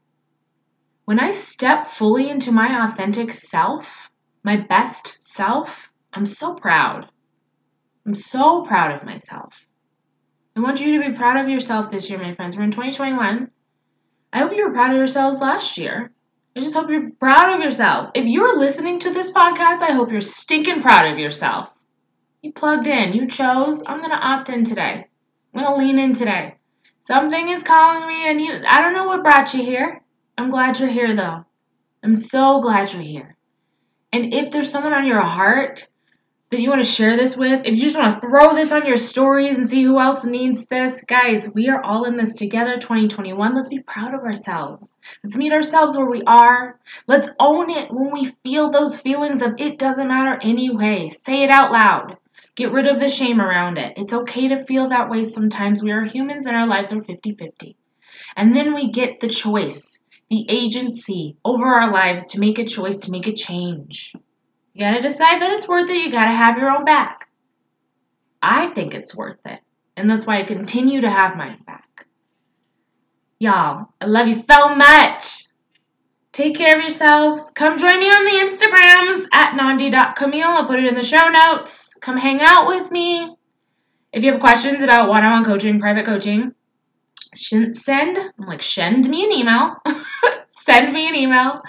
when 1.05 1.19
I 1.19 1.31
step 1.31 1.87
fully 1.87 2.29
into 2.29 2.51
my 2.51 2.85
authentic 2.85 3.33
self, 3.33 4.09
my 4.43 4.57
best 4.57 5.23
self, 5.23 5.89
I'm 6.13 6.25
so 6.25 6.55
proud. 6.55 7.09
I'm 8.05 8.13
so 8.13 8.63
proud 8.63 8.91
of 8.91 9.05
myself. 9.05 9.65
I 10.55 10.59
want 10.59 10.79
you 10.79 11.01
to 11.01 11.09
be 11.09 11.15
proud 11.15 11.43
of 11.43 11.49
yourself 11.49 11.89
this 11.89 12.09
year, 12.09 12.19
my 12.19 12.35
friends. 12.35 12.55
We're 12.55 12.63
in 12.63 12.71
2021. 12.71 13.49
I 14.31 14.39
hope 14.39 14.55
you 14.55 14.67
were 14.67 14.73
proud 14.73 14.91
of 14.91 14.97
yourselves 14.97 15.39
last 15.39 15.79
year. 15.79 16.11
I 16.55 16.59
just 16.59 16.75
hope 16.75 16.91
you're 16.91 17.09
proud 17.19 17.55
of 17.55 17.61
yourself. 17.61 18.11
If 18.13 18.25
you're 18.25 18.59
listening 18.59 18.99
to 18.99 19.09
this 19.09 19.31
podcast, 19.31 19.81
I 19.81 19.93
hope 19.93 20.11
you're 20.11 20.21
stinking 20.21 20.83
proud 20.83 21.11
of 21.11 21.17
yourself. 21.17 21.71
You 22.43 22.51
plugged 22.51 22.85
in, 22.85 23.13
you 23.13 23.27
chose, 23.27 23.81
I'm 23.83 23.97
going 23.97 24.11
to 24.11 24.15
opt 24.15 24.49
in 24.49 24.63
today. 24.63 25.07
I'm 25.53 25.63
going 25.63 25.73
to 25.73 25.83
lean 25.83 25.97
in 25.97 26.13
today. 26.13 26.55
Something 27.01 27.49
is 27.49 27.63
calling 27.63 28.07
me, 28.07 28.29
and 28.29 28.39
you, 28.39 28.61
I 28.67 28.81
don't 28.81 28.93
know 28.93 29.07
what 29.07 29.23
brought 29.23 29.55
you 29.55 29.63
here. 29.63 30.03
I'm 30.37 30.51
glad 30.51 30.79
you're 30.79 30.87
here, 30.87 31.15
though. 31.15 31.45
I'm 32.03 32.13
so 32.13 32.61
glad 32.61 32.93
you're 32.93 33.01
here. 33.01 33.35
And 34.11 34.35
if 34.35 34.51
there's 34.51 34.69
someone 34.69 34.93
on 34.93 35.07
your 35.07 35.21
heart 35.21 35.87
that 36.53 36.61
you 36.61 36.69
want 36.69 36.85
to 36.85 36.89
share 36.89 37.17
this 37.17 37.35
with, 37.35 37.65
if 37.65 37.73
you 37.73 37.81
just 37.81 37.97
want 37.97 38.21
to 38.21 38.27
throw 38.27 38.53
this 38.53 38.71
on 38.71 38.85
your 38.85 38.97
stories 38.97 39.57
and 39.57 39.67
see 39.67 39.81
who 39.81 39.99
else 39.99 40.23
needs 40.23 40.67
this, 40.67 41.03
guys, 41.03 41.51
we 41.51 41.67
are 41.69 41.83
all 41.83 42.05
in 42.05 42.15
this 42.15 42.35
together 42.35 42.77
2021. 42.77 43.55
Let's 43.55 43.69
be 43.69 43.79
proud 43.79 44.13
of 44.13 44.21
ourselves. 44.21 44.95
Let's 45.23 45.35
meet 45.35 45.51
ourselves 45.51 45.97
where 45.97 46.09
we 46.09 46.21
are. 46.27 46.79
Let's 47.07 47.29
own 47.39 47.71
it 47.71 47.91
when 47.91 48.11
we 48.11 48.35
feel 48.43 48.71
those 48.71 48.95
feelings 48.95 49.41
of 49.41 49.55
it 49.57 49.79
doesn't 49.79 50.07
matter 50.07 50.39
anyway. 50.43 51.09
Say 51.09 51.41
it 51.41 51.49
out 51.49 51.71
loud. 51.71 52.17
Get 52.55 52.71
rid 52.71 52.85
of 52.85 52.99
the 52.99 53.09
shame 53.09 53.41
around 53.41 53.79
it. 53.79 53.97
It's 53.97 54.13
okay 54.13 54.49
to 54.49 54.63
feel 54.63 54.89
that 54.89 55.09
way 55.09 55.23
sometimes. 55.23 55.81
We 55.81 55.91
are 55.91 56.03
humans 56.03 56.45
and 56.45 56.55
our 56.55 56.67
lives 56.67 56.93
are 56.93 57.03
50 57.03 57.33
50. 57.33 57.75
And 58.35 58.55
then 58.55 58.75
we 58.75 58.91
get 58.91 59.19
the 59.19 59.27
choice, 59.27 59.99
the 60.29 60.45
agency 60.47 61.35
over 61.43 61.65
our 61.65 61.91
lives 61.91 62.27
to 62.27 62.39
make 62.39 62.59
a 62.59 62.65
choice, 62.65 62.97
to 62.99 63.11
make 63.11 63.25
a 63.25 63.33
change. 63.33 64.13
You 64.73 64.81
gotta 64.81 65.01
decide 65.01 65.41
that 65.41 65.51
it's 65.51 65.67
worth 65.67 65.89
it. 65.89 65.97
You 65.97 66.11
gotta 66.11 66.31
have 66.31 66.57
your 66.57 66.71
own 66.71 66.83
back. 66.85 67.29
I 68.41 68.67
think 68.67 68.93
it's 68.93 69.15
worth 69.15 69.39
it. 69.45 69.59
And 69.95 70.09
that's 70.09 70.25
why 70.25 70.39
I 70.39 70.43
continue 70.43 71.01
to 71.01 71.09
have 71.09 71.37
my 71.37 71.55
back. 71.65 72.07
Y'all, 73.39 73.89
I 74.01 74.05
love 74.05 74.27
you 74.27 74.35
so 74.49 74.75
much. 74.75 75.45
Take 76.31 76.55
care 76.55 76.75
of 76.75 76.81
yourselves. 76.81 77.51
Come 77.53 77.77
join 77.77 77.99
me 77.99 78.07
on 78.07 78.25
the 78.25 78.31
Instagrams 78.31 79.27
at 79.31 79.55
nandi.camille. 79.55 80.47
I'll 80.47 80.65
put 80.65 80.79
it 80.79 80.85
in 80.85 80.95
the 80.95 81.03
show 81.03 81.29
notes. 81.29 81.93
Come 82.01 82.17
hang 82.17 82.39
out 82.41 82.67
with 82.67 82.89
me. 82.89 83.35
If 84.11 84.23
you 84.23 84.31
have 84.31 84.41
questions 84.41 84.81
about 84.81 85.09
one 85.09 85.23
on 85.23 85.43
one 85.43 85.45
coaching, 85.45 85.79
private 85.79 86.05
coaching, 86.05 86.55
send, 87.35 87.75
like, 88.37 88.63
send 88.63 89.07
me 89.07 89.25
an 89.25 89.31
email. 89.31 89.75
send 90.63 90.93
me 90.93 91.07
an 91.07 91.15
email. 91.15 91.61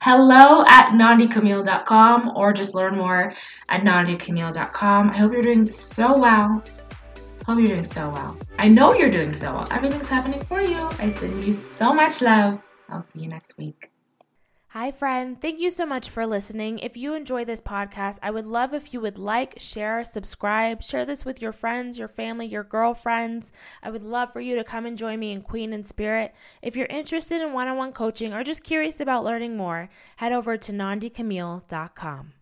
Hello 0.00 0.64
at 0.68 0.92
nandicamille.com 0.92 2.36
or 2.36 2.52
just 2.52 2.74
learn 2.74 2.96
more 2.96 3.32
at 3.68 3.82
nandicamille.com. 3.82 5.10
I 5.10 5.16
hope 5.16 5.32
you're 5.32 5.42
doing 5.42 5.66
so 5.66 6.18
well. 6.18 6.62
Hope 7.46 7.58
you're 7.58 7.68
doing 7.68 7.84
so 7.84 8.10
well. 8.10 8.36
I 8.58 8.68
know 8.68 8.94
you're 8.94 9.10
doing 9.10 9.32
so 9.32 9.52
well. 9.52 9.68
Everything's 9.70 10.08
happening 10.08 10.42
for 10.44 10.60
you. 10.60 10.88
I 10.98 11.10
send 11.10 11.44
you 11.44 11.52
so 11.52 11.92
much 11.92 12.22
love. 12.22 12.60
I'll 12.88 13.06
see 13.12 13.20
you 13.20 13.28
next 13.28 13.58
week. 13.58 13.90
Hi, 14.78 14.92
friend. 14.92 15.40
Thank 15.40 15.58
you 15.58 15.70
so 15.70 15.86
much 15.86 16.10
for 16.10 16.26
listening. 16.26 16.80
If 16.80 16.98
you 16.98 17.14
enjoy 17.14 17.46
this 17.46 17.62
podcast, 17.62 18.18
I 18.20 18.30
would 18.30 18.44
love 18.44 18.74
if 18.74 18.92
you 18.92 19.00
would 19.00 19.16
like, 19.16 19.54
share, 19.58 20.04
subscribe, 20.04 20.82
share 20.82 21.06
this 21.06 21.24
with 21.24 21.40
your 21.40 21.52
friends, 21.52 21.98
your 21.98 22.08
family, 22.08 22.44
your 22.44 22.62
girlfriends. 22.62 23.52
I 23.82 23.88
would 23.88 24.02
love 24.02 24.34
for 24.34 24.42
you 24.42 24.54
to 24.54 24.64
come 24.64 24.84
and 24.84 24.98
join 24.98 25.18
me 25.18 25.32
in 25.32 25.40
Queen 25.40 25.72
and 25.72 25.86
Spirit. 25.86 26.34
If 26.60 26.76
you're 26.76 26.84
interested 26.88 27.40
in 27.40 27.54
one 27.54 27.68
on 27.68 27.78
one 27.78 27.92
coaching 27.92 28.34
or 28.34 28.44
just 28.44 28.64
curious 28.64 29.00
about 29.00 29.24
learning 29.24 29.56
more, 29.56 29.88
head 30.16 30.32
over 30.32 30.58
to 30.58 30.72
nandicamille.com. 30.72 32.35